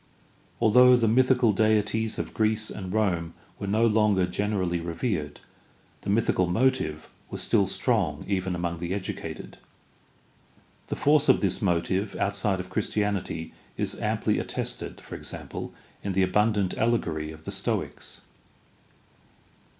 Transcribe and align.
Although 0.59 0.95
the 0.95 1.07
mythical 1.07 1.53
deities 1.53 2.17
of 2.17 2.33
Greece 2.33 2.71
and 2.71 2.91
Rome 2.91 3.35
were 3.59 3.67
no 3.67 3.85
longer 3.85 4.25
generally 4.25 4.79
revered, 4.79 5.41
the 6.01 6.09
mythi 6.09 6.35
cal 6.35 6.47
motive 6.47 7.07
was 7.29 7.43
still 7.43 7.67
strong 7.67 8.25
even 8.27 8.55
among 8.55 8.79
the 8.79 8.95
educated. 8.95 9.59
The 10.87 10.95
force 10.95 11.29
of 11.29 11.39
this 11.41 11.61
motive 11.61 12.15
outside 12.15 12.59
of 12.59 12.71
Christianity 12.71 13.53
is 13.77 13.93
amply 14.01 14.39
attested, 14.39 14.99
for 15.01 15.13
example, 15.13 15.71
in 16.01 16.13
the 16.13 16.23
abundant 16.23 16.75
allegory 16.79 17.31
of 17.31 17.45
the 17.45 17.51
Stoics. 17.51 18.21